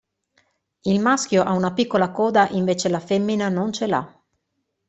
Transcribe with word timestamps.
Il 0.83 0.99
maschio 0.99 1.43
ha 1.43 1.51
una 1.51 1.73
piccola 1.73 2.09
coda 2.09 2.47
invece 2.49 2.89
la 2.89 2.99
femmina 2.99 3.49
non 3.49 3.71
ce 3.71 3.85
l'ha. 3.85 4.21